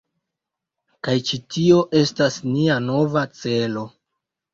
[1.07, 3.85] Kaj ĉi tio estas nia nova celo